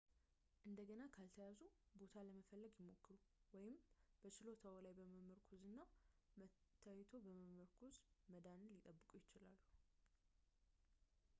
[0.67, 3.17] እንደገና ካልተያዙበት ቦታ ለመፈለግ ይሞክሩ
[3.55, 3.75] ወይም
[4.21, 5.77] በችሎታዎ ላይ በመመርኮዝ እና
[6.41, 7.95] መታየቶ ላይ በመመርኮዝ
[8.35, 9.59] መዳንን ሊጠብቁ ይችላሉ